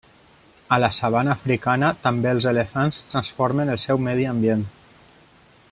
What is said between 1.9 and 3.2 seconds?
també els elefants